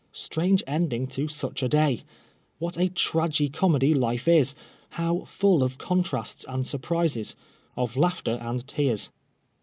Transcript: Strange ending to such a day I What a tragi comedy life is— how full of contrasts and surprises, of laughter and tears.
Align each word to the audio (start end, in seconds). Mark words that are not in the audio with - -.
Strange 0.13 0.63
ending 0.65 1.05
to 1.05 1.27
such 1.27 1.61
a 1.61 1.69
day 1.69 1.77
I 1.99 2.03
What 2.57 2.75
a 2.79 2.89
tragi 2.89 3.49
comedy 3.49 3.93
life 3.93 4.27
is— 4.27 4.55
how 4.97 5.25
full 5.27 5.61
of 5.61 5.77
contrasts 5.77 6.43
and 6.43 6.65
surprises, 6.65 7.35
of 7.77 7.95
laughter 7.95 8.39
and 8.41 8.65
tears. 8.67 9.11